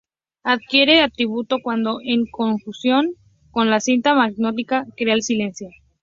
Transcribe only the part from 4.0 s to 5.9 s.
magnetofónica crea el silencio